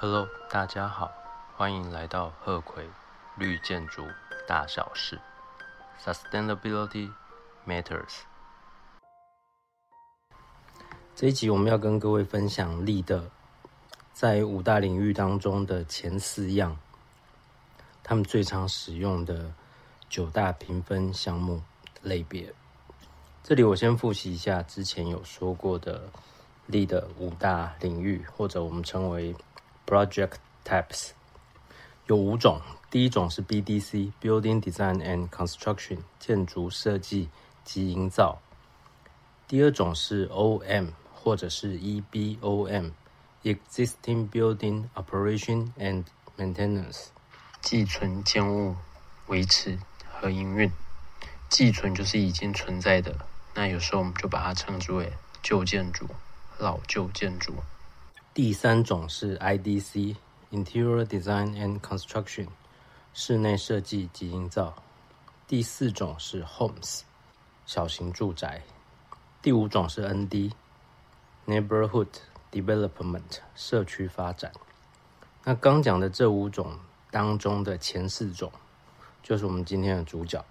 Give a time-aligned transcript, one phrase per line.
[0.00, 1.10] Hello，大家好，
[1.56, 2.88] 欢迎来到贺葵
[3.36, 4.06] 绿建筑
[4.46, 5.18] 大小事
[6.00, 7.10] ，Sustainability
[7.66, 8.20] Matters。
[11.16, 13.28] 这一集我们要跟各位分享力的
[14.12, 16.78] 在五大领域当中的前四样，
[18.04, 19.52] 他们最常使用的
[20.08, 21.60] 九大评分项目
[22.02, 22.54] 类别。
[23.42, 26.08] 这里我先复习一下之前有说过的
[26.66, 29.34] 力的五大领域，或者我们称为。
[29.88, 30.32] Project
[30.66, 31.12] types
[32.06, 32.60] 有五种，
[32.90, 37.30] 第一种是 BDC（Building Design and Construction，建筑设计
[37.64, 38.42] 及营造）。
[39.48, 42.92] 第二种是 OM 或者是 EBOM（Existing
[44.28, 46.04] Building Operation and
[46.36, 47.06] Maintenance，
[47.62, 48.76] 寄存建物
[49.28, 49.78] 维持
[50.12, 50.70] 和营运）。
[51.48, 56.06] 寄存就是已经存在的，那有时候我们就把它称之为旧建筑、
[56.58, 57.54] 老旧建筑。
[58.38, 62.46] 第三种是 IDC（Interior Design and Construction，
[63.12, 64.80] 室内设计及营造）。
[65.48, 67.00] 第四种是 Homes，
[67.66, 68.62] 小型住宅。
[69.42, 72.06] 第五种是 ND（Neighborhood
[72.52, 74.52] Development，社区发展）。
[75.42, 76.78] 那刚讲的这五种
[77.10, 78.52] 当中的前四种，
[79.20, 80.44] 就是我们今天的主角。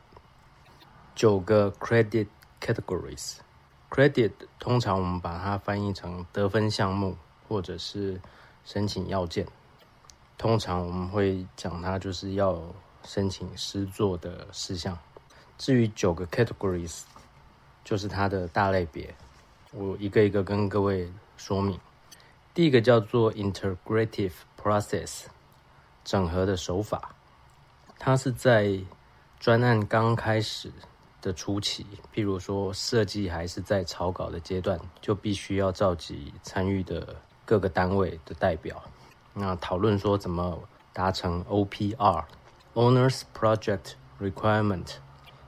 [1.16, 2.28] 九个 Credit
[2.60, 7.16] Categories，Credit 通常我们把它翻译成得分项目。
[7.48, 8.20] 或者是
[8.66, 9.48] 申请要件，
[10.38, 12.62] 通常我们会讲它就是要
[13.04, 14.98] 申请诗作的事项。
[15.58, 17.04] 至于九个 categories，
[17.84, 19.16] 就是它的大类别，
[19.72, 21.80] 我一个一个跟各位说明。
[22.54, 25.26] 第一个叫做 integrative process，
[26.04, 27.16] 整合的手法，
[27.98, 28.80] 它是在
[29.40, 30.72] 专案刚开始
[31.22, 37.16] 的初期，譬如说设计还是在草稿的阶段，就必须要召集参与的。
[37.48, 38.84] 各个单位的代表，
[39.34, 44.96] 那讨论说怎么达成 OPR（Owners Project Requirement，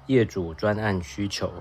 [0.08, 1.52] 业主专案需求）。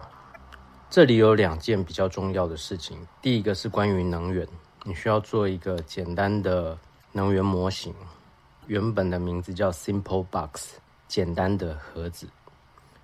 [0.89, 3.05] 这里有两件比较重要的事情。
[3.21, 4.47] 第一个是关于能源，
[4.85, 6.79] 你需要做一个简单的
[7.11, 7.93] 能源模型，
[8.69, 10.77] 原本的名字叫 Simple Box，
[11.09, 12.29] 简单的盒子。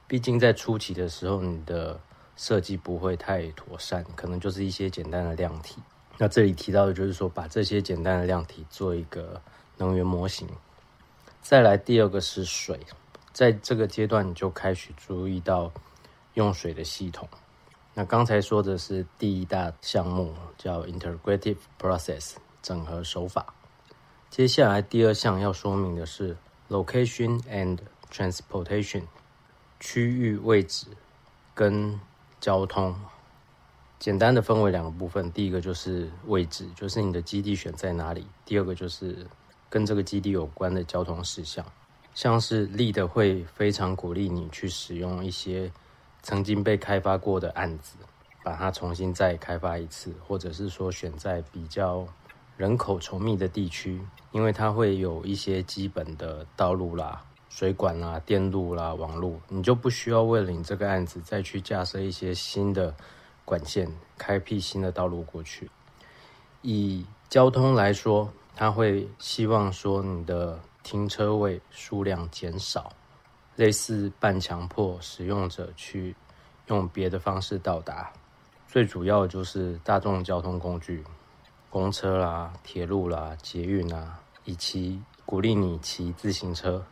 [0.06, 2.00] 毕竟在初期的时候，你的
[2.36, 5.82] 设计不会太妥善，可能就是一些简单的量体。
[6.18, 9.42] 那这里提到的就是说，把这些简单的量体做一个
[9.78, 10.48] 能源模型。
[11.42, 12.80] 再来第二个是水，
[13.32, 15.72] 在这个阶段你就开始注意到
[16.34, 17.28] 用水的系统。
[17.94, 23.54] 那刚才说的是第一大项目，叫 Integrative Process 整合手法。
[24.30, 26.36] 接下来第二项要说明的是
[26.68, 27.78] Location and
[28.10, 29.02] Transportation
[29.78, 30.86] 区域位置
[31.54, 32.00] 跟
[32.40, 32.96] 交通。
[34.04, 39.26] 简单的分为两个部分，第一个就是位置，就是你的基地选在哪里；第二个就是
[39.70, 41.64] 跟这个基地有关的交通事项，
[42.12, 45.72] 像是立的会非常鼓励你去使用一些
[46.20, 47.96] 曾经被开发过的案子，
[48.42, 52.06] 把它重新再开发一次，或者是说选在比较
[52.58, 53.98] 人口稠密的地区，
[54.32, 62.94] 因为它会有一些基本的道路啦、水管啦、电路啦、网路，你就不需要为了你这个案子再去架设一些新的。
[63.44, 65.70] 管线开辟新的道路过去。
[66.62, 72.92] 以交通来说，他会希望说你的停车位数量减少，
[73.56, 76.16] 类似半强迫使用者去
[76.68, 78.12] 用别的方式到达。
[78.66, 81.04] 最主要就是大众交通工具，
[81.68, 86.84] 公车啦、铁路啦、捷运啦，以及鼓励你骑自行车，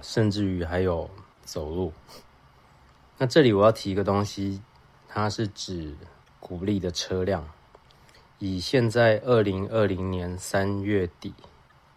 [0.00, 1.10] 甚至于还有
[1.42, 1.92] 走路。
[3.16, 4.62] 那这里我要提一个东西。
[5.08, 5.96] 它是指
[6.38, 7.44] 鼓励的车辆。
[8.38, 11.34] 以现在二零二零年三月底，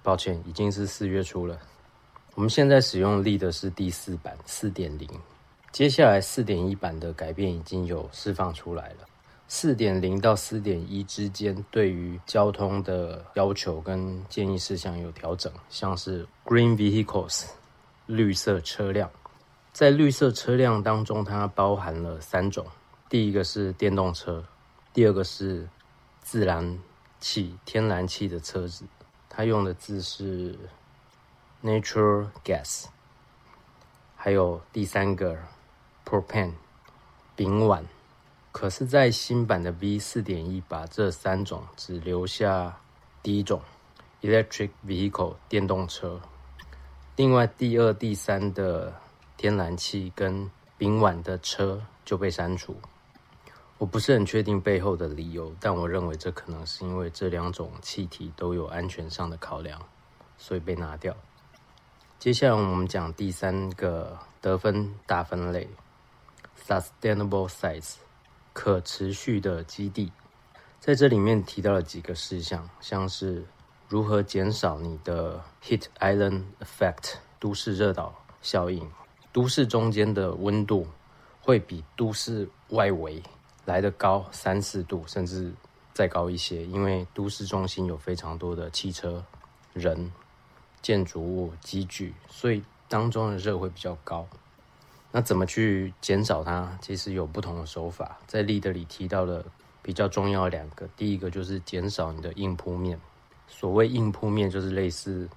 [0.02, 1.60] 抱歉，已经是四月初了。
[2.34, 5.08] 我们现在使用力的是第四版四点零，
[5.72, 9.06] 接下来四点一版的改变已经有释放出来了。
[9.48, 17.48] 四点零到四点一之间，对于交通的要求跟建议事项有调整，像是 Green Vehicles
[18.06, 19.12] 绿色车辆，
[19.74, 22.66] 在绿色车辆当中，它包含了三种。
[23.12, 24.46] 第一个是电动车，
[24.94, 25.68] 第二个是
[26.22, 26.80] 自然
[27.20, 28.86] 气、天然气的车子，
[29.28, 30.58] 它用的字是
[31.62, 32.86] natural gas。
[34.16, 35.38] 还有第三个
[36.06, 36.54] propane，
[37.36, 37.84] 丙烷。
[38.54, 42.78] 可是，在新版的 V 四点一，把这三种只留下
[43.22, 43.62] 第一种
[44.22, 46.22] electric vehicle 电动车，
[47.18, 48.96] 另外第二、第三的
[49.36, 52.78] 天然气跟丙烷的车就被删除。
[53.82, 59.82] 我不是很确定背后的理由，但我认为这可能是因为这两种气体都有安全上的考量，
[60.38, 61.18] 所以被拿掉。
[62.20, 65.68] 接下来我们讲第三个得分大分类
[66.64, 67.96] ：sustainable sites，
[68.54, 70.12] 可持续的基地。
[70.80, 73.44] 在这里面提到了几个事项，像是
[73.90, 78.14] 如何减少你的 heat island effect，都市热岛
[78.44, 78.88] 效应。
[79.34, 80.86] 都市中间的温度
[81.42, 83.24] 会比都市外围
[83.66, 85.54] 来得高三四度，甚至
[85.94, 89.24] 再高一些，因为都市中心有非常多的汽车、
[89.74, 90.12] 人。
[90.82, 94.28] 建筑物、积聚，所以当中的热会比较高。
[95.12, 96.76] 那怎么去减少它？
[96.82, 98.18] 其实有不同的手法。
[98.26, 99.46] 在立德里提到了
[99.84, 103.00] 比较重要两个，第一个就是减少你的硬铺面。
[103.48, 105.30] 所谓硬铺面，就是类似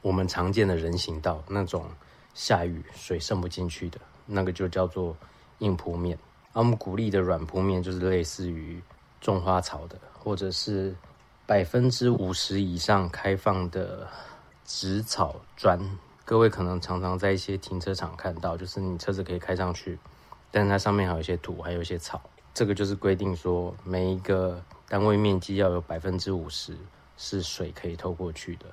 [0.00, 1.84] 我们常见的人行道那种
[2.32, 5.16] 下雨水渗不进去的那个，就叫做
[5.58, 6.16] 硬铺面。
[6.58, 8.82] 而我们鼓励的软铺面，就是类似于
[9.20, 10.92] 种花草的，或者是
[11.46, 14.04] 百分之五十以上开放的。
[14.70, 15.80] 植草砖，
[16.26, 19.98] 各位可能常常在一些停车场看到，就是你车子可以开上去，
[20.50, 22.20] 但是它上面还有一些土，还有一些草。
[22.52, 26.76] 这个就是规定说，每一个单位面积要有百分之五十
[27.16, 28.66] 是水可以透过去的。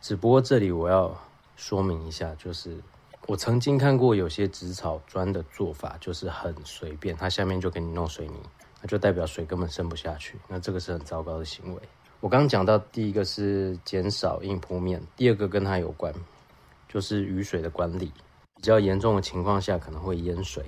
[0.00, 1.14] 只不过这里我要
[1.56, 2.78] 说明一下，就是
[3.26, 8.40] 我曾经看过有些植草砖的做法，就是很随便，它下面就给你弄水泥，
[8.80, 11.82] 那就代表水根本渗不下去，那这个是很糟糕的行为。
[12.20, 16.14] 我刚刚讲到第一个是减少硬铺面，第二个跟它有关，
[16.88, 18.12] 就是雨水的管理。
[18.54, 20.64] 比较严重的情况下可能会淹水，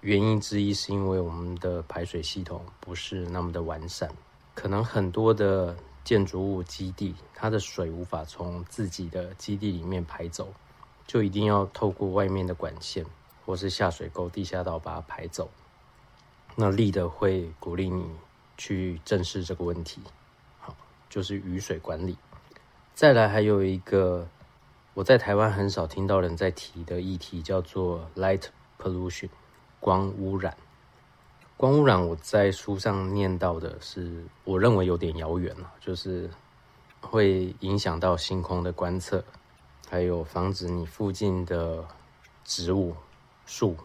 [0.00, 4.10] 原因之一是因为我们的排水系统不是那么的完善，
[4.54, 10.52] 可能很多的建筑物基地，它的水无法从自己的基地里面排走，
[11.10, 13.04] 就一定要透过外面的管线
[13.44, 15.50] 或是下水沟、地下道把它排走。
[16.54, 18.06] 那立的会鼓励你
[18.56, 20.00] 去正视这个问题。
[20.60, 20.76] 好
[21.08, 22.16] 就是雨水管理，
[22.94, 24.28] 再来还有一个
[24.94, 28.44] 我在台湾很少听到人在提的议题，叫做 light
[28.78, 29.30] pollution，
[29.80, 30.56] 光污染。
[31.56, 36.30] 光污染我在书上念到的是，我认为有点遥远了，就是
[37.00, 39.24] 会影响到星空的观测，
[39.90, 41.84] 还有防止你附近的
[42.44, 42.94] 植物、
[43.44, 43.76] 树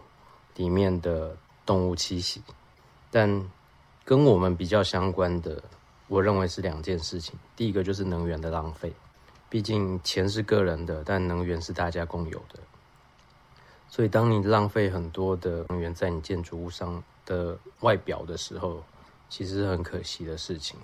[0.56, 1.36] 里面的
[1.66, 2.42] 动物栖息。
[3.12, 3.52] 但
[4.06, 5.62] 跟我们比较相关的。
[6.07, 7.34] 我认为是两件事情。
[7.56, 8.94] 第一个就是能源的浪费，
[9.50, 12.60] 毕竟钱是个人的，但能源是大家共有的。
[13.90, 18.84] 所以，当你浪费很多的能源在你建筑物上的外表的时候，
[19.30, 20.80] 其实是很可惜的事情。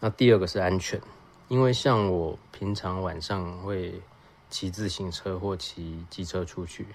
[0.00, 1.00] 那第二个是安全，
[1.46, 4.02] 因为像我平常晚上会
[4.50, 6.88] 骑自行车或骑机车出去，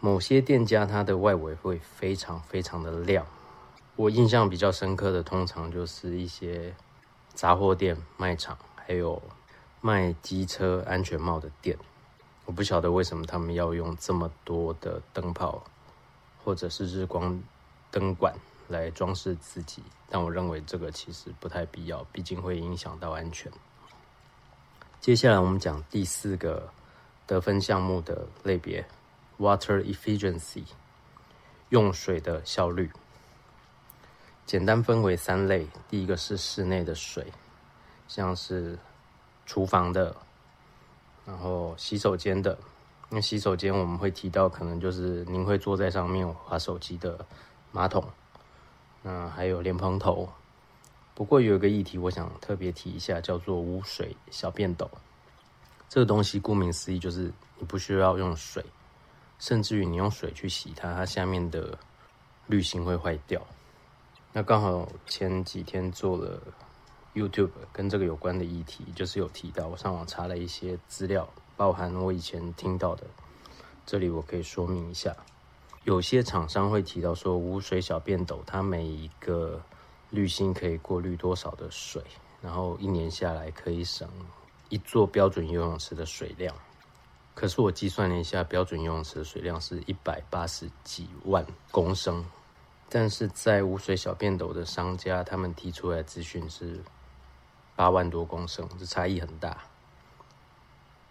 [0.00, 3.24] 某些店家它的外围会非常非常的亮。
[3.94, 6.74] 我印象比较深刻的，通常就是一些
[7.32, 9.22] 杂货店、卖场，还有
[9.80, 11.78] 卖机车安全帽的店。
[12.44, 15.64] 我不晓得为什么他们要用这么多的灯泡，
[16.44, 17.42] 或者是日光
[17.90, 18.34] 灯管
[18.68, 23.50] 来装饰自己，但我认为这个其实不太必要，毕竟会影响到安全。
[25.00, 26.68] 接下来我们讲第四个
[27.26, 28.84] 得分项目的类别
[29.38, 30.64] ：water efficiency，
[31.68, 32.90] 用水的效率。
[34.44, 37.32] 简单分为三类，第一个是室内的水，
[38.08, 38.78] 像是
[39.44, 40.14] 厨房的，
[41.24, 42.58] 然后洗手间的。
[43.08, 47.24] 那洗手间我们会提到，可能就是您会坐在上面划手机的
[47.70, 48.04] 马桶，
[49.02, 50.28] 那还有莲蓬头。
[51.16, 54.86] 不过有一个议题，我想特别提一下，叫做无水小便斗。
[55.88, 58.62] 这个东西顾名思义，就是你不需要用水，
[59.38, 61.78] 甚至于你用水去洗它，它下面的
[62.46, 63.40] 滤芯会坏掉。
[64.34, 66.38] 那刚好前几天做了
[67.14, 73.06] YouTube 跟这个有关的议题，就是有提到，我上网查了一些资料，包含我以前听到的，
[73.86, 75.16] 这里我可以说明一下。
[75.84, 79.62] 有些厂商会提到说，无水小便斗它每一个
[80.10, 82.02] 滤芯可以过滤多少的水，
[82.40, 84.08] 然后一年下来可以省
[84.68, 86.54] 一座标准游泳池的水量。
[87.34, 92.24] 可是我计算了一下，标准游泳池的水量是一百八十几万公升。
[92.88, 96.80] 但是在无水小便斗的商家，他们提出来资讯是
[97.74, 99.58] 八万多公升，这差异很大。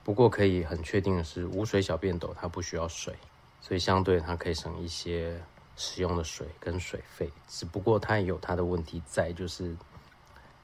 [0.03, 3.13] 不过可以很确定的是，无水小便斗它不需要水，
[3.59, 5.43] 所以相对它可以省一些
[5.75, 7.31] 使用的水跟水费。
[7.47, 9.75] 只不过它也有它的问题在，就是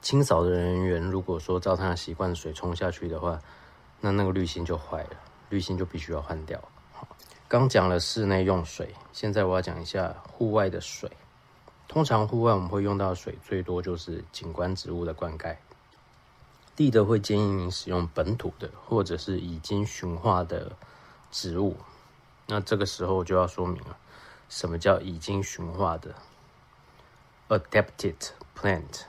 [0.00, 3.40] 清扫的人员如果说照他习惯水冲下去的话，
[4.00, 5.10] 那那个滤芯就坏了，
[5.48, 6.60] 滤芯就必须要换掉。
[7.46, 11.10] 刚讲了室内用水，现在我要讲一下户外的水。
[11.86, 15.54] 通常户外我们会用到水最多就是景观植物的灌溉。
[16.74, 20.72] 地的会建议您使用本土的或者是已经驯化的
[21.30, 21.76] 植物。
[22.46, 23.96] 那这个时候就要说明了，
[24.52, 26.14] 什么叫已经驯化的
[27.48, 28.16] ？Adapted
[28.54, 29.04] plant，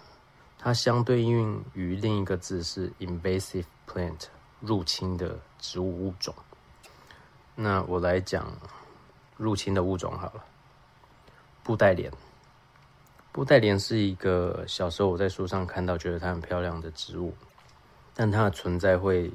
[0.57, 4.27] 它相对应于另一个字是 invasive plant，
[4.61, 6.33] 入侵的植物物种。
[7.55, 8.57] 那我来讲
[9.35, 10.45] 入侵的物种好了。
[11.61, 12.09] 布袋莲，
[13.33, 17.33] 布袋莲是一个小时候我在书上看到，觉得它很漂亮的植物。
[18.13, 19.29] 但它的存在会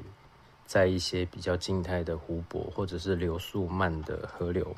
[0.65, 4.75] 在一些比较静态的湖泊，或者是流速慢的河流，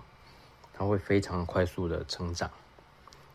[0.73, 2.49] 它会非常快速的成长。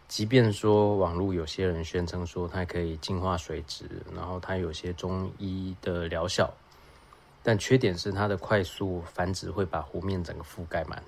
[0.09, 6.53] 即便说网络有些人宣称说它可以净化水质，然后它有些中医的疗效，
[7.43, 11.03] 但缺点是它的快速繁殖会把湖面整个覆盖满，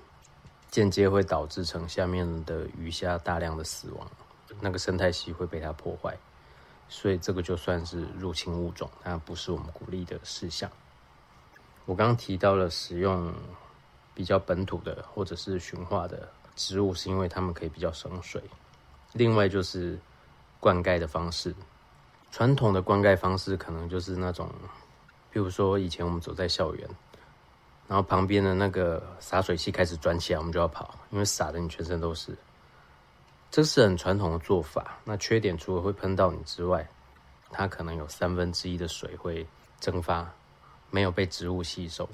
[0.69, 4.05] 间接会导致成下面的鱼虾大量的死亡，
[4.59, 6.17] 那个生态系会被它破坏。
[6.89, 10.69] 所以这个就算是入侵物种，它不是我们鼓励的事项。
[11.85, 13.33] 我刚提到了使用
[14.19, 18.43] 比较本土的或者是驯化的植物，是因为它们可以比较省水。
[19.13, 19.97] 另外就是
[20.59, 21.55] 灌溉的方式，
[22.29, 24.51] 传统的灌溉方式可能就是那种，
[25.31, 26.89] 比如说以前我们走在校园，
[27.87, 32.37] 然后旁边的那个洒水器开始转起来，我们就要跑，因为洒的你全身都是。
[33.49, 34.97] 这是很传统的做法。
[35.05, 36.85] 那缺点除了会喷到你之外，
[37.51, 39.47] 它可能有三分之一的水会
[39.79, 40.29] 蒸发，
[40.91, 42.09] 没有被植物吸收。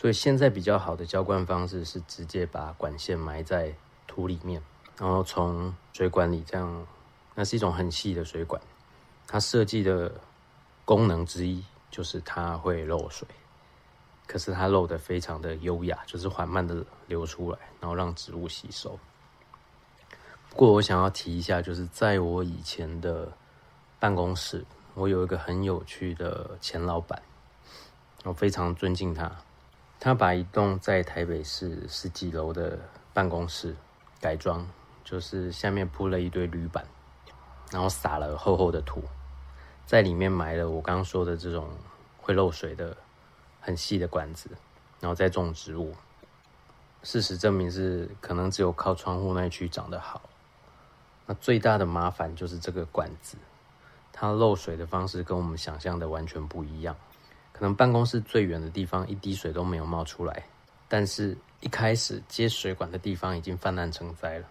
[0.00, 3.74] 所以现在比较好的浇灌方式是直接把管线埋在
[4.06, 4.62] 土里面，
[4.96, 6.86] 然后从水管里这样，
[7.34, 8.58] 那是一种很细的水管。
[9.26, 10.10] 它设计的
[10.86, 13.28] 功能之一就是它会漏水，
[14.26, 18.98] 可是它漏的非常的优雅，就是缓慢的流出来，然后让植物吸收。
[20.48, 23.30] 不过我想要提一下，就是在我以前的
[23.98, 24.64] 办公室，
[24.94, 27.20] 我有一个很有趣的前老板，
[28.24, 29.30] 我非常尊敬他。
[30.02, 32.78] 他把一栋在台北市十几楼的
[33.12, 33.76] 办公室
[34.18, 34.66] 改装，
[35.04, 36.82] 就是下面铺了一堆铝板，
[37.70, 39.04] 然后撒了厚厚的土，
[39.84, 41.68] 在里面埋了我刚刚说的这种
[42.16, 42.96] 会漏水的
[43.60, 44.48] 很细的管子，
[45.00, 45.94] 然后再种植物。
[47.02, 50.22] 事实证明是可能只有靠窗户那一区长得好。
[51.26, 53.36] 那最大的麻烦就是这个管子，
[54.14, 56.96] 它漏水的方式跟我们想象的完全不一样。
[57.60, 60.42] 可能办公室最远的地方一滴水都没有冒出来，
[60.88, 64.46] 但是一开始接水管的地方已经泛滥成灾了。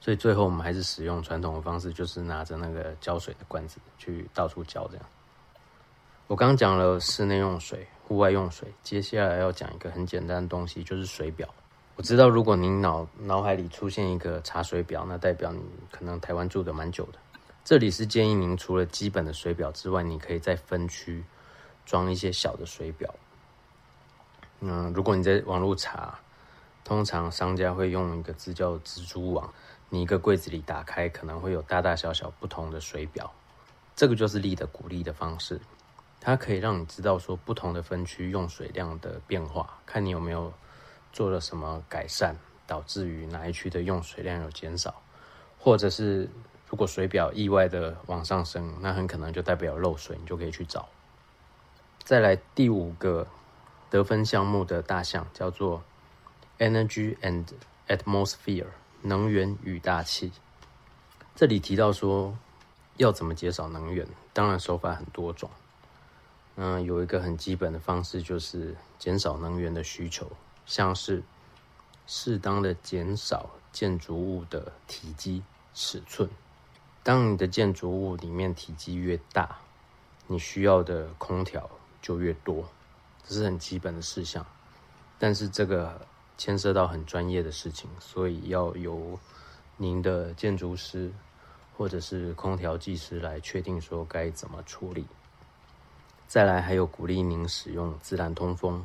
[0.00, 4.88] 所以最后我们还是使用传统的方式，就是拿着那个浇水的罐子去到处浇。
[4.88, 5.06] 这样，
[6.26, 11.48] 我刚讲了室内用水、户外用水，接下来要讲一个很简单的东西，就是水表。
[11.94, 17.20] 我知道，如果您脑脑海里出现一个查水表，那代表你可能台湾住的蛮久的。
[17.62, 21.22] 这里是建议您除了基本的水表之外，你可以在分区
[21.84, 23.14] 装一些小的水表。
[24.60, 26.18] 嗯，如果你在网络查，
[26.84, 29.52] 通常商家会用一个字叫蜘蛛网，
[29.88, 33.32] 你一个柜子里打开，可能会有大大小小不同的水表。
[33.94, 35.60] 这个就是力的鼓励的方式，
[36.20, 40.52] 它可以让你知道说不同的分区用水量的变化，看你有没有。
[41.14, 42.34] 做了什么改善，
[42.66, 44.94] 导致于哪一区的用水量有减少，
[45.58, 46.26] 或者是
[46.66, 50.88] 如果水表意外的往上升，那很可能就代表漏水，你就可以去找。
[52.04, 53.26] 再来第五个
[53.88, 55.82] 得分项目的大项叫做
[56.58, 57.46] Energy and
[57.86, 58.66] Atmosphere，
[59.02, 60.32] 能源与大气。
[61.34, 62.36] 这里提到说
[62.96, 65.48] 要怎么减少能源，当然手法很多种。
[66.56, 70.30] 嗯，有一个很基本的方式就是减少能源的需求。
[70.66, 71.22] 像是
[72.06, 75.42] 适当的减少建筑物的体积
[75.74, 76.28] 尺寸。
[77.02, 79.58] 当你的建筑物里面体积越大，
[80.26, 81.68] 你需要的空调
[82.02, 82.68] 就越多，
[83.26, 84.44] 这是很基本的事项。
[85.18, 86.04] 但是这个
[86.36, 89.18] 牵涉到很专业的事情，所以要由
[89.76, 91.10] 您的建筑师
[91.78, 95.06] 或者是空调技师来确定说该怎么处理。
[96.26, 98.84] 再来，还有鼓励您使用自然通风。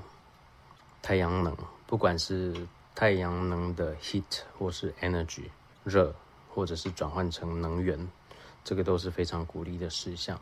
[1.02, 1.56] 太阳能，
[1.86, 5.44] 不管是太阳能的 heat 或是 energy
[5.84, 6.14] 热，
[6.50, 7.98] 或者是转换成能源，
[8.64, 10.38] 这个都是非常鼓励的事项。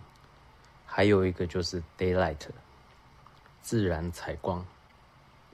[0.85, 2.39] 还有一个就是 daylight
[3.65, 4.63] 自然采光。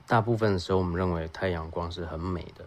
[0.06, 2.66] 大部分的时候，我们认为太阳光是很美的。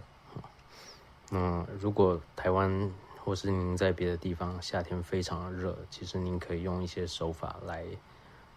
[1.30, 2.92] 那如果台湾
[3.24, 7.86] 或是您在别的地方夏天非常热，其实您可以用一些手法来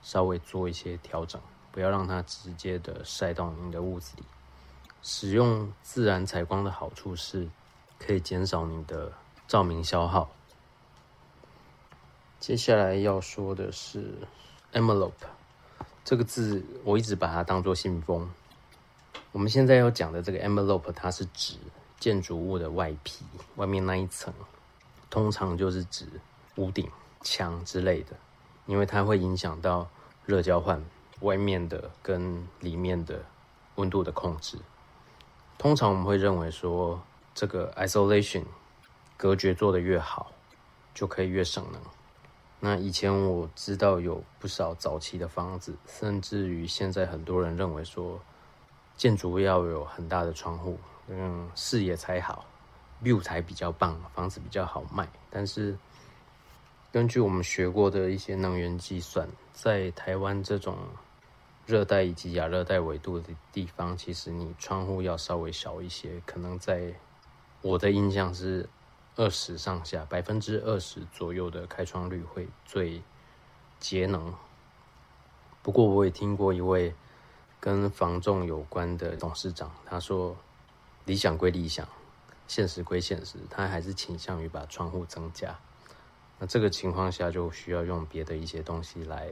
[0.00, 1.38] 稍微做一些调整。
[1.71, 4.23] 不要让它直接的晒到您的屋子里。
[5.02, 7.47] 使用自然采光的好处是，
[7.99, 9.12] 可以减少你的
[9.47, 10.30] 照明消耗。
[12.40, 14.14] 接下来要说的是
[14.73, 15.12] envelope
[16.09, 18.31] 这个字，我一直把它当做信封。
[19.31, 21.59] 我们现在要讲的这个 envelope，它是指
[22.00, 24.33] 建筑物的外皮，外面那一层，
[25.11, 26.07] 通常就是指
[26.57, 28.17] 屋顶、墙之类的，
[28.65, 29.87] 因为它会影响到
[30.25, 30.83] 热交换，
[31.21, 33.23] 外面的跟里面的
[33.75, 34.57] 温度的控制。
[35.59, 37.03] 通常我们会认为说，
[37.35, 38.45] 这个 isolation
[39.19, 40.33] 隔绝做的越好，
[40.95, 41.79] 就可以越省能。
[42.61, 48.21] 那以前我知道有不少早期的房子，甚至于现在很多人认为说，
[48.97, 52.45] 建筑要有很大的窗户，嗯，视野才好
[53.00, 55.09] ，view 才比较棒，房子比较好卖。
[55.31, 55.79] 但是
[56.91, 60.77] 根据我们学过的一些能源计算，在台湾这种
[61.65, 66.93] 热带以及亚热带纬度的地方，其实你窗户要稍微小一些，可能在
[67.62, 68.69] 我的印象是。
[69.18, 73.02] 二十上下，百分之二十左右的开窗率会最
[73.80, 74.32] 节能。
[75.60, 76.94] 不过我也听过一位
[77.58, 80.37] 跟房仲有关的董事长，他说
[81.04, 81.88] 理想归理想，
[82.46, 85.58] 现实归现实，他还是倾向于把窗户增加。
[86.38, 89.30] 那这个情况下就需要用别的一些东西来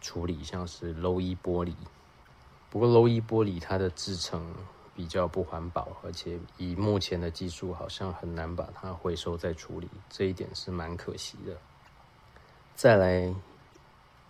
[0.00, 1.74] 处理，像是 Low E 玻璃。
[2.70, 4.54] 不过 Low E 玻璃它的制成。
[4.96, 11.54] 比较不环保，而且以目前的技术，好像很难把它回收再处理，这一点是蛮可惜的。
[12.74, 13.34] 再来，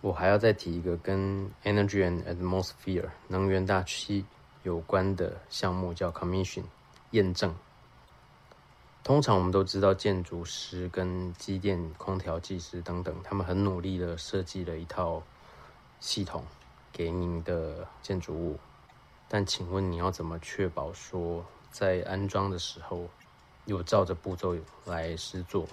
[0.01, 4.25] 我还要再提一个跟 Energy and Atmosphere 能源大气
[4.63, 6.65] 有关的项目，叫 Commission
[7.11, 7.55] 验证。
[9.05, 15.23] 通常我们都知道，建筑师跟机电、空调技师等等，他们很努力的设计了一套
[16.01, 16.43] 系统
[16.91, 18.59] 给您的建筑物。
[19.29, 23.07] 但请问你要怎么确保说在安装的时候
[23.65, 24.55] 有照着步骤
[24.85, 25.67] 来施作？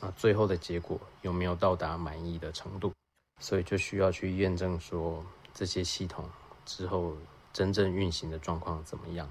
[0.00, 2.92] 啊，最后的结果有没有到达满意的程度？
[3.38, 6.28] 所以就需要去验证说这些系统
[6.66, 7.16] 之后
[7.52, 9.30] 真正运行的状况怎么样，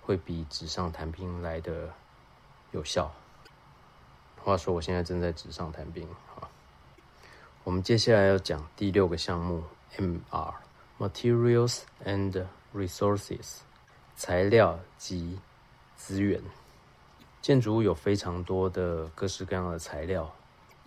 [0.00, 1.92] 会比纸上谈兵来的
[2.72, 3.12] 有效。
[4.42, 6.48] 话说我现在正在纸上谈兵，啊，
[7.64, 9.62] 我们接下来要讲第六个项目
[9.96, 13.60] ，MR，Materials and Resources，
[14.16, 15.38] 材料及
[15.96, 16.42] 资源。
[17.40, 20.30] 建筑物有非常多的各式各样的材料。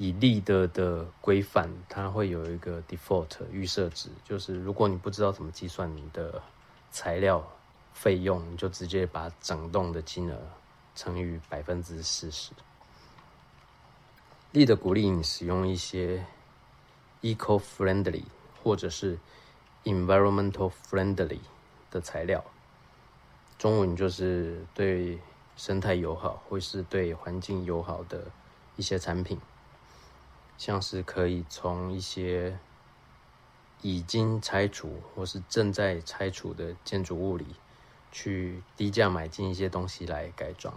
[0.02, 6.42] 以立的的规范，它会有一个 default 预设值，就是如果你不知道怎么计算你的
[6.90, 7.46] 材料
[7.92, 10.40] 费用，你就直接把整栋的金额
[10.96, 12.54] 乘以百分之四十。
[14.54, 16.26] 立的鼓励你使用一些
[17.22, 18.24] eco-friendly
[18.64, 19.20] 或者是
[19.84, 21.42] environmental friendly。
[21.92, 22.44] 的材料，
[23.58, 25.20] 中文就是对
[25.56, 28.32] 生态友好或是对环境友好的
[28.76, 29.40] 一些产品，
[30.58, 32.58] 像是可以从一些
[33.82, 37.56] 已经拆除或是正在拆除的建筑物里，
[38.12, 40.74] 去低价买进一些东西来改装。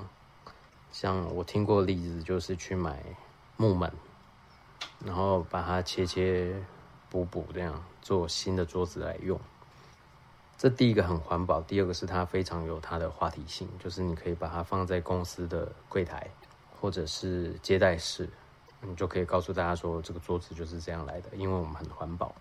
[0.90, 3.02] 像我听过例子，就是去买
[3.56, 3.90] 木门，
[5.04, 6.54] 然后把它切切
[7.08, 9.40] 补补，这样做新的桌子来用。
[10.62, 16.30] 这第一个很环保，第二个是它非常有它的话题性，就是你可以把它放在公司的柜台
[16.80, 18.30] 或者是接待室，
[18.80, 22.32] 你就可以告诉大家说这个桌子就是这样来的，因为我们很环保。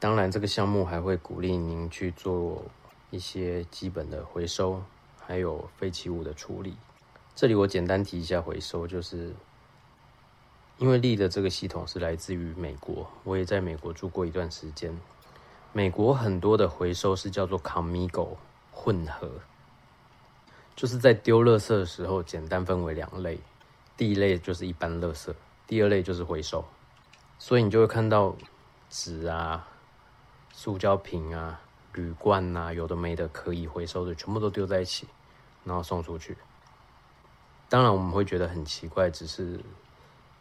[0.00, 2.64] 当然，这个项目还会鼓励您去做
[3.10, 4.82] 一些基本的回收，
[5.20, 6.76] 还有废弃物的处理。
[7.36, 9.32] 这里我简单提一下回收，就是
[10.78, 14.98] 因为力的这个系统是来自于美国，我也在美国住过一段时间。
[15.76, 18.38] 美国很多的回收是叫做 Comigo
[18.72, 19.30] 混合，
[20.74, 23.38] 就是在丢垃圾的时候，简单分为两类，
[23.94, 25.34] 第一类就是一般垃圾，
[25.66, 26.64] 第二类就是回收。
[27.38, 28.34] 所以你就会看到
[28.88, 29.68] 纸啊、
[30.50, 31.60] 塑胶瓶啊、
[31.92, 35.06] 铝罐啊，有的没的可以回收的，全部都丢在一起，
[35.62, 36.38] 然后送出去。
[37.68, 39.60] 当然我们会觉得很奇怪，只是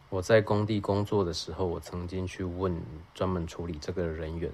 [0.07, 2.81] 我在工地工作的时候，我曾经去问
[3.13, 4.49] 专门处理这个人员。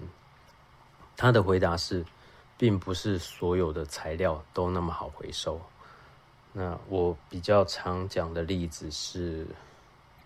[1.21, 2.03] 他的回答是，
[2.57, 5.61] 并不是所有的材料都那么好回收。
[6.51, 9.45] 那我比较常讲的例子是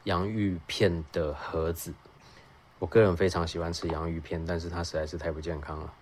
[0.05, 1.93] 洋芋片的盒子。
[2.79, 5.93] 我个人非常喜欢吃洋芋片，但是它实在是太不健康了。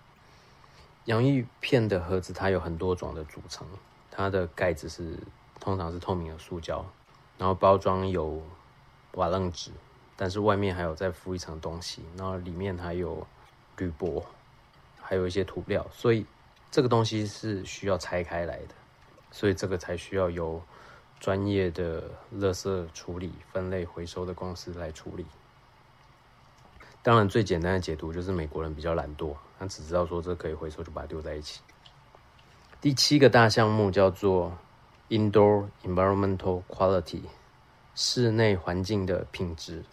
[1.06, 3.66] 洋芋片的盒子它有很多种的组成，
[4.12, 5.18] 它的盖子是
[5.58, 6.86] 通常是透明的塑胶，
[7.36, 8.40] 然后包装有
[9.14, 9.72] 瓦楞纸，
[10.14, 13.26] 但是外面还有再敷一层东西，然后里面还有
[13.76, 14.24] 铝箔。
[15.06, 16.24] 还有一些涂料，所以
[16.70, 18.74] 这个东西是需要拆开来的，
[19.30, 20.62] 所以这个才需要由
[21.20, 22.02] 专业的
[22.34, 25.26] 垃圾处理、分类、回收的公司来处理。
[27.02, 31.60] 当然，最简单的解读就是美国人比较懒惰，他只知道说这可以回收，就把它丢在一起。
[32.80, 34.56] 第七个大项目叫做
[35.10, 37.22] Indoor Environmental Quality，
[37.94, 39.84] 室内环境的品质、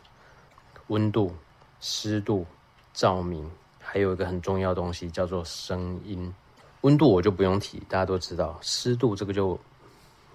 [0.88, 1.36] 温度、
[1.82, 2.45] 湿度、
[2.93, 3.52] 照明，
[3.94, 6.34] 还有一个很重要的东西叫做声音。
[6.80, 8.58] 温度我就不用提，大家都知道。
[8.62, 9.60] 湿度这个就，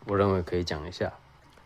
[0.05, 1.11] 我认为可以讲一下。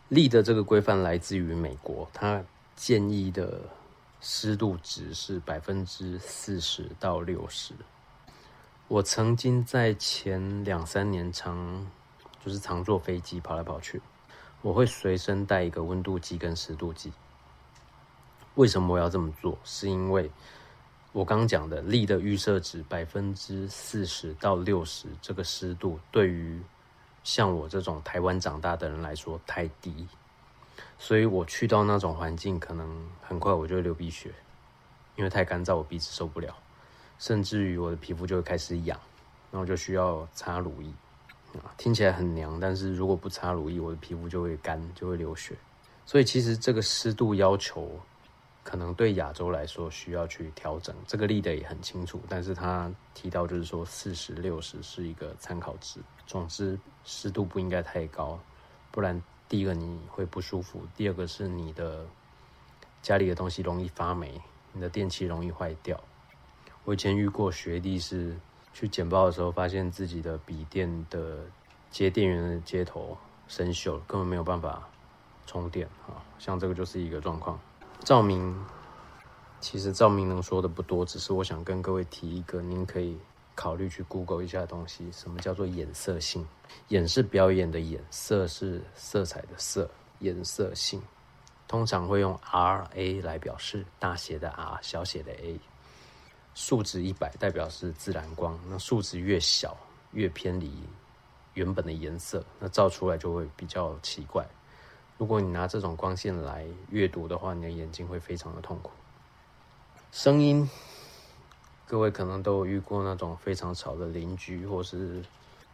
[0.09, 2.41] 力的这个规范来自于美国，它
[2.77, 3.61] 建议的
[4.21, 7.75] 湿度值是百分之四十到六十。
[8.87, 11.85] 我曾经在前两三年常
[12.45, 14.01] 就是常坐飞机跑来跑去，
[14.63, 17.13] 我会随身带一个温度计跟湿度计。
[18.55, 19.59] 为什么我要这么做？
[19.65, 20.31] 是因为。
[21.13, 26.63] 我刚讲的力的预设值百分之四十到六十，这个湿度对于
[27.25, 30.07] 像我这种台湾长大的人来说太低，
[30.99, 34.33] 所以我去到那种环境，可能很快我就会流鼻血，
[35.17, 36.55] 因为太干燥，我鼻子受不了，
[37.19, 38.97] 甚至于我的皮肤就会开始痒，
[39.51, 40.93] 然后就需要擦乳液。
[41.77, 45.57] 听起来很娘，但是如果不擦乳液，我的皮肤就会干，就会流血。
[46.07, 47.99] 所以其实这个湿度要求。
[48.63, 56.01] 可能对亚洲来说需要去调整，这个例的也很清楚，但是他提到就是说四十六十是一个参考值。
[56.27, 58.39] 总之湿度不应该太高，
[58.93, 62.07] 不然第一个你会不舒服，第二个是你的
[63.03, 64.41] 家里的东西容易发霉，
[64.73, 65.99] 你的电器容易坏掉。
[66.85, 68.37] 我以前遇过学弟是
[68.73, 71.39] 去剪报的时候，发现自己的笔电的
[71.91, 73.17] 接电源的接头
[73.49, 74.89] 生锈，根本没有办法
[75.47, 77.59] 充电啊，像这个就是一个状况。
[78.03, 78.55] 照明，
[79.61, 83.17] 其实照明能说的不多，只是我想跟各位提一个，您可以
[83.55, 85.11] 考虑去 Google 一下东西。
[85.13, 86.47] 什么叫做颜色性？
[86.89, 89.89] 演是表演的演，色是色彩的色，
[90.21, 91.01] 颜色性
[91.69, 95.61] 通常会用 R A 来表示，大写的 R，小写的 A。
[96.55, 99.77] 数值一百代表是自然光，那数值越小，
[100.13, 100.73] 越偏离
[101.55, 104.45] 原本的颜色，那照出来就会比较奇怪。
[105.21, 108.91] 如果你拿这种光线来阅读的话，你的眼睛会非常的痛苦。
[110.11, 110.67] 声音，
[111.87, 115.23] 各位可能都有遇过那种非常吵的邻居，或是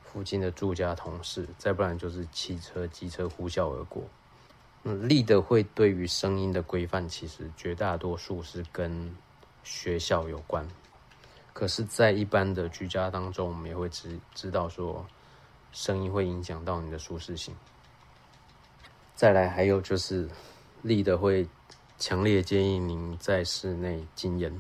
[0.03, 4.03] 附近的住家同事，再不然就是汽车、机车呼啸而过。
[4.83, 9.15] 嗯，立德会对于声音的规范，其实绝大多数是跟
[9.63, 10.67] 学校有关。
[11.53, 15.07] 可是，在一般的居家当中，我们也会知知道说，
[15.71, 17.55] 声音会影响到你的舒适性。
[19.17, 20.29] 再来，还有就是，
[20.83, 21.49] 立的会
[21.99, 24.53] 强烈建议您在室内禁烟，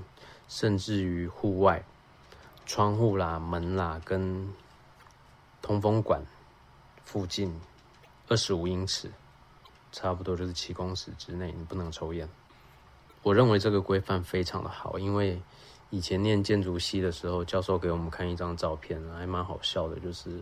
[0.48, 1.84] 甚至于户外
[2.64, 4.48] 窗户啦、门啦跟
[5.60, 6.22] 通风管
[7.04, 7.54] 附近
[8.28, 9.10] 二十五英尺，
[9.92, 12.26] 差不多就是七公尺之内，你不能抽烟。
[13.22, 15.38] 我认为这个规范非常的好，因为
[15.90, 20.40] 以前念建筑系的时候，教授给我们看一张照片，还蛮好笑的，就是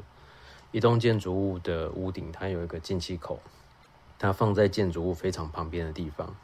[0.70, 3.40] 一栋建筑物的屋顶，它有一个进气口。
[4.24, 6.34] 它放在建筑物非常旁边的地方，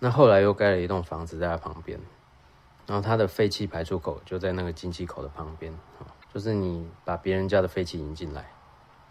[0.00, 2.00] 那后来又盖了一栋房子在它旁边，
[2.84, 5.72] 然后它的废气排出口就在那个进气口的旁边，
[6.34, 8.50] 就是你把别人家的废气引进来，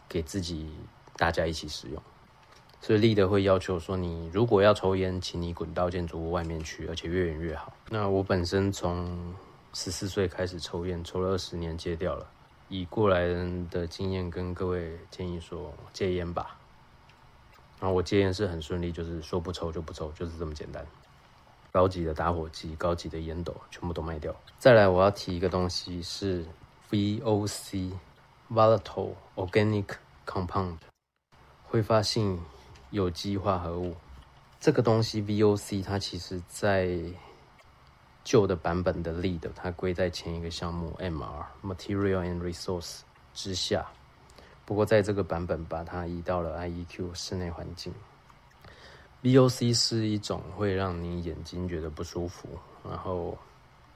[0.10, 0.74] 给自己
[1.16, 2.04] 大家一起使用，
[2.82, 7.72] 所以立德会要求说，你如果要抽烟，请你滚到建筑物外面去，而且越远越好。
[7.88, 9.34] 那我本身从
[9.72, 12.28] 十四岁开始抽烟，抽了二十年戒掉了，
[12.68, 16.59] 以过来人的经验跟各位建议说，戒烟吧。
[17.80, 20.86] 然后我戒烟是很顺利，就是说不抽就不抽，就是这么简单。
[21.72, 24.36] 高级的打火机、高级的烟斗全部都卖掉。
[24.58, 26.44] 再来，我要提一个东西是
[26.90, 29.86] VOC（Volatile Organic
[30.26, 30.78] Compound），
[31.64, 32.44] 挥发性
[32.90, 33.96] 有机化合物。
[34.60, 37.00] 这个东西 VOC 它其实在
[38.24, 43.00] 旧的版本的 Lead 它归在前一个项目 MR（Material and Resource）
[43.34, 43.90] 之下。
[44.70, 47.92] 不过，在这个版本把它移到了 IEQ 室内环境。
[49.24, 52.48] VOC 是一种会让你眼睛觉得不舒服，
[52.88, 53.36] 然后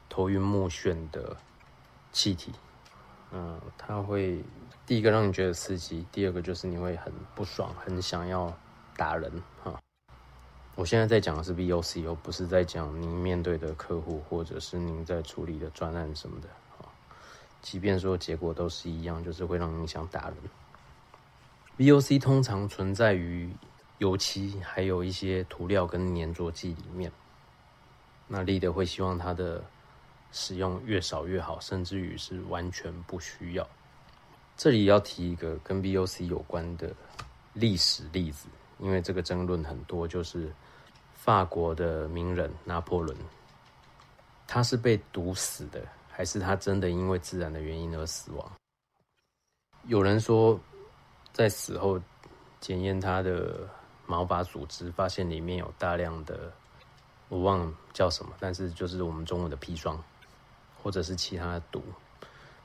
[0.10, 1.38] 头晕目眩的
[2.12, 2.52] 气体。
[3.32, 4.44] 嗯，它会
[4.88, 8.52] 第一个让你觉得刺激，第二个就是你会很不爽，很想要
[8.98, 9.32] 打人
[9.64, 9.80] 哈。
[10.74, 16.90] 我现在在讲的是 VOC，又不是在讲您面对的客户或者是您在处理的专案什么的啊。
[17.62, 20.38] 即便说结果都是一样，就是会让你想打人。
[21.78, 23.52] VOC 通常存在于
[23.98, 27.12] 油漆，还有一些涂料跟粘着剂里面。
[28.28, 29.64] 那立德会希望它的
[30.32, 33.68] 使用越少越好，甚至于是完全不需要。
[34.56, 36.94] 这里要提一个跟 VOC 有关的
[37.54, 40.54] 历史例子，因为这个争论很多，就是
[41.16, 43.18] 法国的名人拿破仑，
[44.48, 48.52] 他是被毒死的，还是他真的因为自然的原因而死亡？
[49.86, 50.60] 有人说，
[51.34, 52.00] 在死后
[52.62, 53.68] 检验他的
[54.06, 56.54] 毛发组织，发现里面有大量的，
[57.28, 60.02] 我忘了叫什么，但是就是我们中文的砒霜，
[60.82, 61.84] 或者是其他的毒。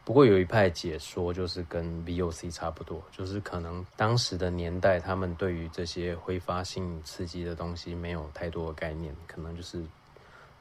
[0.05, 9.83] 不过有一派解说，就是跟 VOC 差不多，就是可能当时的年代，他们对于这些挥发性刺激的东西没有太多的概念，可能就是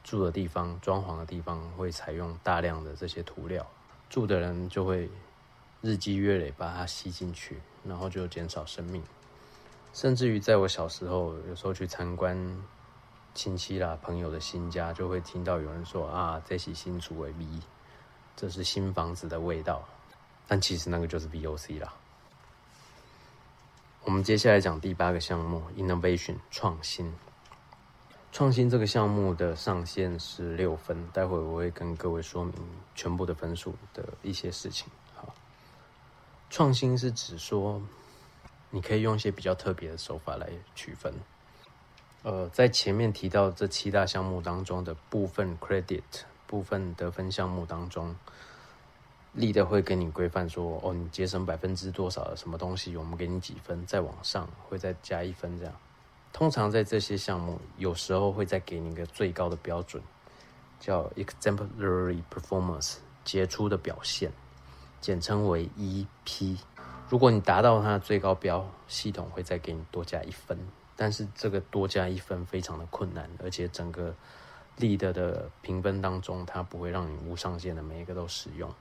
[0.03, 3.65] 住的地方、装潢的地方会采用大量的这些涂料，
[4.09, 5.09] 住的人就会。
[5.79, 7.55] 日积月累把它吸进去，
[7.87, 9.03] 然后就减少生命。
[9.93, 12.61] 甚至于在我小时候，有时候去参观
[13.33, 17.45] 亲戚啦、朋友的新家，就会听到有人说：“啊，这是新竹的 V，
[18.35, 19.83] 这是新房子的味道。”
[20.47, 21.93] 但其实那个就是 VOC 啦。
[24.03, 27.13] 我们接下来讲第八个项目：Innovation 创新。
[28.31, 32.53] 创新这个项目的上限是六分，待会我会跟各位说明
[32.93, 34.87] 全部的分数的一些事情。
[36.49, 37.81] 创新是指说，
[38.69, 41.13] 你可以用一些比较特别的手法来区分。
[42.23, 46.01] 呃，在前面提到这七大项目当中的部分 credit
[46.45, 48.15] 部分得分项目当中，
[49.33, 55.73] 立的会跟你规范说，哦，你节省百分之多少的什么东西，我们给你几分，再往上会再加一分这样。
[56.33, 60.01] 通常在这些项目，有时候会再给你一个最高的标准，
[60.79, 64.31] 叫 exemplary performance 杰出的表现。
[64.99, 66.57] 简称为 EP。
[67.09, 70.57] 如果你达到它的最高标，系统会再给你多加一分。
[70.95, 74.13] 但是这个多加一分非常的困难，而且整个
[74.79, 78.73] Lead 的评分当中，它不会让你无上限的每一个都使用。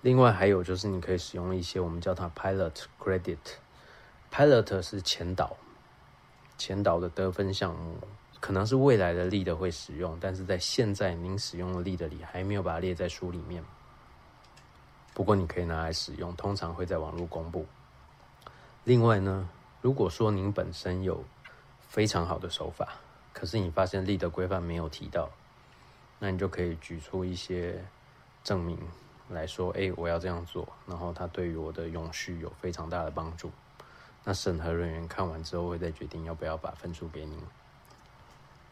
[0.00, 3.36] 另外还有就是你可以使用一些我们叫它 Pilot Credit。
[4.32, 5.56] Pilot 是前导，
[6.56, 7.98] 前导的得分项目，
[8.40, 13.62] 可能是未来的 Lead 会使用，但是在现在您使用的 Lead 里还没有把它列在书里面。
[15.14, 17.66] 不过你可以拿来使用，通常会在网络公布。
[18.84, 19.48] 另外呢，
[19.82, 21.22] 如果说您本身有
[21.88, 22.94] 非常好的手法，
[23.32, 25.28] 可是你发现立的规范没有提到，
[26.18, 27.84] 那你就可以举出一些
[28.42, 28.78] 证明
[29.28, 33.50] 来说：“哎，我要这样做，然后它对于我的永续有非常大的帮助。”
[34.24, 37.38] 那审核人员看完之后会再决定要不要把分数给您。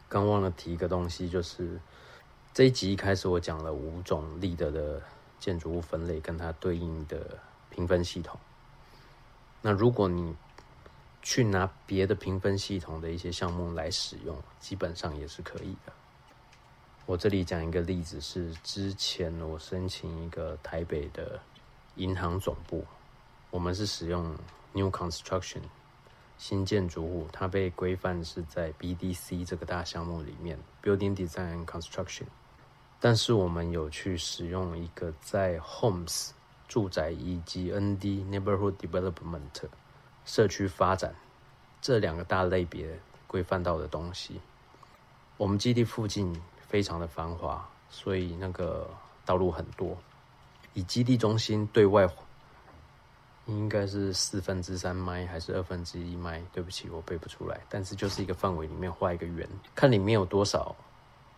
[0.09, 1.79] 刚忘了提一个东西，就是
[2.53, 5.01] 这一集一开始我讲了五种立德的。
[5.41, 7.37] 建筑物分类跟它对应的
[7.69, 8.39] 评分系统。
[9.61, 10.33] 那如果你
[11.21, 15.91] 去拿别的评分系统的一些项目来使用，基本上也是可以的。
[17.05, 21.39] 我这里讲一个例子，是之前我申请一个台北的
[21.95, 22.85] 银行总部，
[23.49, 24.35] 我们是使用
[24.73, 25.61] New Construction
[26.37, 32.25] 新建筑物，它被规范是在 BDC 这个大项目里面，Building Design Construction。
[33.03, 36.29] 但是我们有去使用一个在 Homes
[36.67, 39.67] 住宅以及 ND Neighborhood Development
[40.23, 41.13] 社区发展
[41.81, 42.87] 这两个大类别
[43.25, 44.39] 规范到的东西。
[45.37, 48.87] 我们基地附近非常的繁华，所以那个
[49.25, 49.97] 道路很多。
[50.73, 52.07] 以基地中心对外
[53.47, 56.39] 应该是四分之三迈还是二分之一迈？
[56.53, 57.59] 对不起，我背不出来。
[57.67, 60.75] 但是就是一个范围里面画一个圆，看里面有多少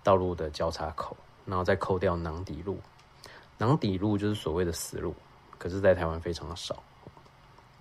[0.04, 1.16] 道路的交叉口。
[1.46, 2.80] 然后再扣掉囊底路，
[3.58, 5.14] 囊底路就是所谓的死路，
[5.58, 6.82] 可是，在台湾非常的少，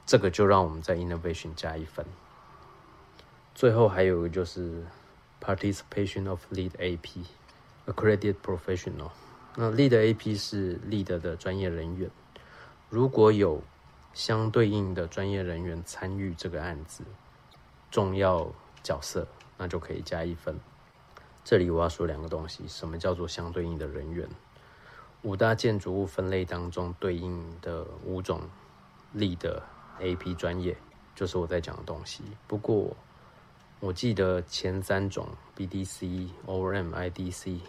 [0.05, 2.05] 这个就让我们在 innovation 加一分。
[3.55, 4.85] 最后还有就是
[5.41, 7.25] participation of lead AP
[7.87, 9.11] accredited professional，
[9.55, 12.11] 那 lead AP 是 lead 的专业人员，
[12.89, 13.63] 如果有
[14.15, 17.05] 相对应的专业人员参与这个案子，
[17.91, 18.51] 重要
[18.83, 20.59] 角色，那就可以加一分。
[21.45, 24.29] 这里我要说两个东西，什么叫做相对应的人员？
[25.23, 28.41] 五大建筑物分类当中对应的五种
[29.13, 29.63] 力的
[30.01, 30.77] AP 专业，
[31.15, 32.23] 就是我在讲的东西。
[32.47, 32.97] 不过
[33.81, 37.61] 我记得前三种 BDC、ORM、IDC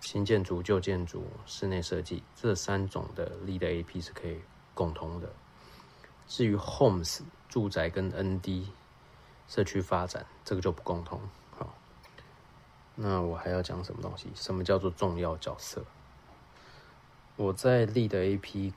[0.00, 4.40] 新建筑、旧建筑、室内设计这三种的力的 AP 是可以
[4.74, 5.32] 共通的。
[6.26, 8.66] 至于 Homes 住宅跟 ND
[9.48, 11.20] 社区发展，这个就不共通。
[12.96, 14.28] 那我还要讲什么东西？
[14.34, 15.84] 什么叫做重要角色？
[17.36, 18.72] 我在立的 AP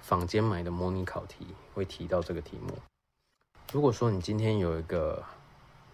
[0.00, 2.76] 坊间买的模拟考题会提到这个题目。
[3.72, 5.22] 如果说你今天有一个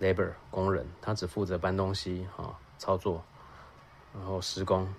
[0.01, 3.23] labor 工人，他只负责搬东西、哈操作，
[4.15, 4.93] 然后施工，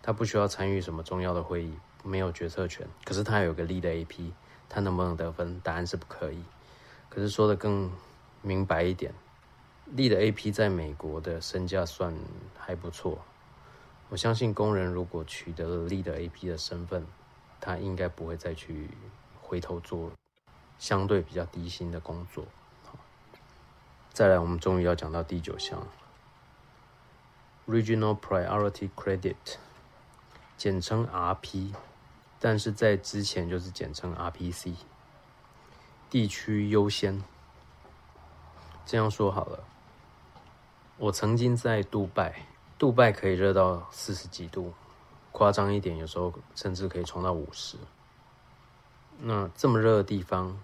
[0.00, 2.86] 他不需要参与什么重要的会议，没有决策权。
[3.04, 4.30] 可是他有个立的 AP，
[4.68, 5.60] 他能不能得分？
[5.60, 6.44] 答案是不可以。
[7.08, 7.90] 可是说的更
[8.40, 9.12] 明白一点，
[9.92, 12.14] 力的 AP 在美国的身价算
[12.58, 13.18] 还不错。
[14.10, 17.06] 我相信工人如果取得了力的 AP 的身份，
[17.60, 18.88] 他应该不会再去
[19.40, 20.10] 回头做
[20.78, 22.44] 相对比较低薪的工作。
[24.12, 25.86] 再来，我们终于要讲到第九项
[27.66, 29.36] ，Regional Priority Credit，
[30.56, 31.72] 简称 RP，
[32.40, 34.74] 但是在之前就是简称 RPC，
[36.10, 37.22] 地区优先。
[38.86, 39.64] 这样说好了，
[41.00, 42.46] 我曾经在杜拜。
[42.76, 44.72] 杜拜可以热到四十几度，
[45.30, 47.76] 夸张一点，有时候甚至可以冲到五十。
[49.20, 50.60] 那这么热的地方，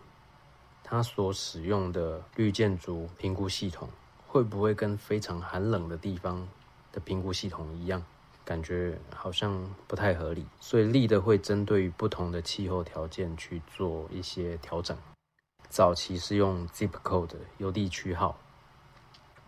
[0.83, 3.89] 它所使用的绿建筑评估系统，
[4.27, 6.49] 会不会跟非常寒冷的地方
[6.91, 8.05] 的评估系统一样？
[8.45, 10.45] 感觉好像不太合理。
[10.61, 14.97] 所以立的会针对于不同的气候条件去做一些调整。
[15.69, 18.37] 早期是用 zip code 邮地区号。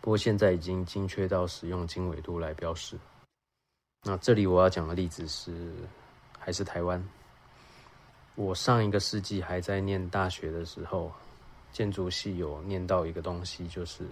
[0.06, 2.96] 不过现在已经精确到使用经纬度来标示。
[4.04, 5.74] 那这里我要讲的例子是，
[6.38, 7.04] 还是台湾。
[8.36, 11.10] 我上一个世纪还在念大学的时候，
[11.72, 14.06] 建筑系有念到一个东西，就是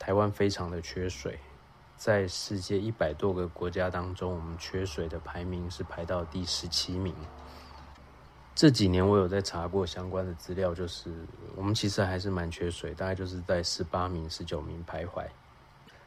[0.00, 1.38] 台湾非常的缺水，
[1.96, 7.14] 在世界一百多个国家当中，我们缺水的排名是排到第十七名。
[8.56, 11.12] 这几年我有在查过相关的资料，就是
[11.54, 15.26] 我们其实还是蛮缺水，大概就是在十八名、十九名徘徊。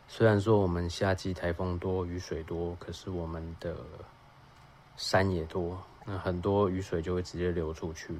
[0.07, 3.75] 虽然说我们夏季台风多、雨水多，可是我们的
[4.97, 8.17] 山也多，那很多雨水就会直接流出去，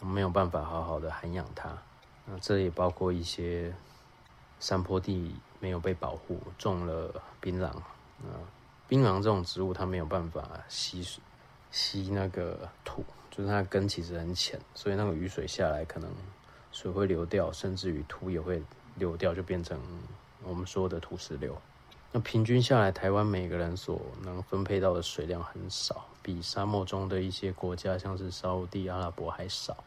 [0.00, 1.72] 我们没有办法好好的涵养它。
[2.26, 3.74] 那这也包括一些
[4.60, 7.72] 山坡地没有被保护，种了槟榔。
[8.18, 8.28] 那
[8.86, 11.22] 槟榔这种植物，它没有办法吸水。
[11.70, 13.02] 吸那个土，
[13.34, 16.08] 就是它根其实很浅，所以那个雨水下来，可能
[16.70, 18.62] 水会流掉，甚至于土也会
[18.96, 19.80] 流掉，就变成
[20.44, 21.56] 我们说的土石流。
[22.12, 29.82] 那平均下来，台湾每个人所能分配到的水量很少，比沙漠中的一些国家，像是沙地、阿拉伯还少。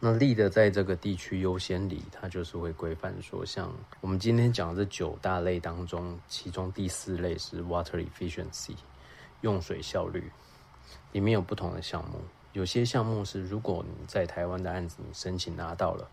[0.00, 8.74] 那立的在这个地区优先里，它就是会规范说，像我们今天讲的这九大类当中，其中第四类是 water efficiency，
[9.42, 10.28] 用水效率。
[11.16, 12.20] 里面有不同的项目，
[12.52, 16.10] 有些项目是如果你在台湾的案子你申请拿到了，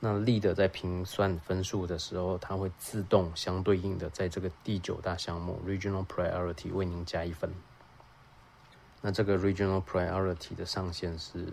[0.00, 7.54] 那立的在评算分数的时候，它会自动相对应的在这个第九大项目 Regional Priority 为您加一分。
[9.00, 11.46] 那这个 Regional Priority 的上限是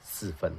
[0.00, 0.56] 四分，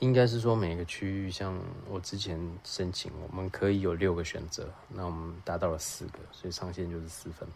[0.00, 7.48] 应该是说每个区域，像我之前申请，我们可以有六个选择，那我们达到了四个，所以上限就是四分。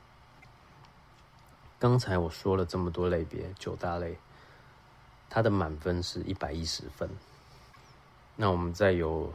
[1.85, 4.17] 刚才我说了这么多类别，九大类，
[5.29, 7.07] 它的满分是一百一十分。
[8.37, 9.31] 那我们再有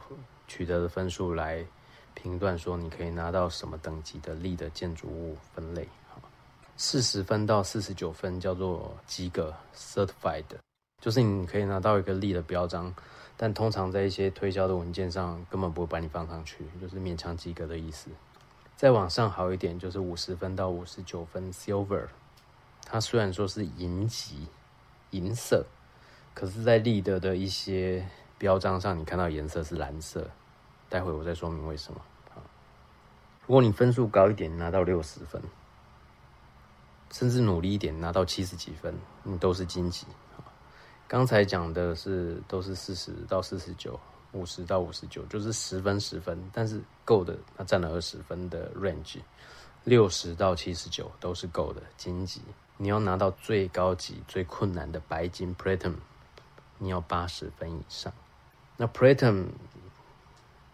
[0.48, 1.64] 取得的分数来
[2.12, 5.86] 评断，说你可以拿到什么等级的力的建筑物分类。
[6.76, 10.42] 四十分到四十九分叫做及格 （certified），
[11.00, 12.92] 就是你可以拿到一个力的标章，
[13.36, 18.10] 但通常在一些推销的文件上根本不会把你放上去，就是勉强及格的意思。
[18.76, 22.08] 再往上好一点，就是五十分到五十九分 （silver）。
[22.92, 24.48] 它虽然说是银级，
[25.10, 25.64] 银色，
[26.34, 28.04] 可是，在立德的一些
[28.36, 30.28] 标章上，你看到颜色是蓝色。
[30.88, 32.00] 待会我再说明为什么。
[33.46, 35.40] 如果你分数高一点，拿到六十分，
[37.12, 40.04] 甚至努力一点，拿到七十几分，你都是金级。
[41.06, 44.00] 刚才讲的是都是四十到四十九，
[44.32, 49.18] 五十到五十九，就是十分十分，但是够的，它占了二十分的 range。
[49.84, 52.42] 六十到七十九都是够的金级。
[52.82, 55.96] 你要拿到最高级、最困难的白金 Platinum，
[56.78, 58.10] 你要八十分以上。
[58.78, 59.48] 那 Platinum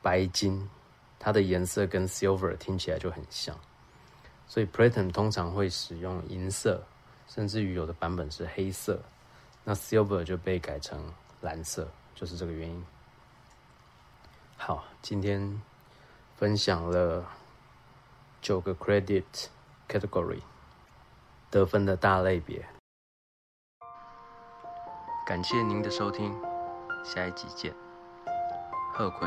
[0.03, 0.71] 白金，
[1.19, 3.59] 它的颜色跟 Silver 听起来就很像，
[4.47, 6.81] 所以 Platinum 通常会使用银色，
[7.27, 9.03] 甚至于有的版本是黑色。
[9.65, 12.87] 那 Silver 就被改成蓝色，就是这个原因。
[14.57, 15.61] 好，今天
[16.37, 17.29] 分享了
[18.41, 19.25] 九个 Credit
[19.89, 20.43] Category。
[21.57, 22.63] 得分的大类别。
[25.27, 26.39] 感谢您的收听，
[27.03, 27.73] 下一集见。
[28.93, 29.27] 贺魁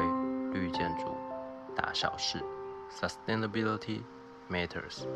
[0.54, 1.18] 绿建筑，
[1.76, 2.40] 大小事
[2.92, 4.04] ，Sustainability
[4.48, 5.08] matters。